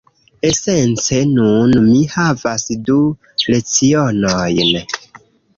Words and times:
Esence 0.47 1.19
nun 1.33 1.75
mi 1.89 1.99
havas 2.15 2.65
du 2.89 2.97
lecionojn. 3.53 4.77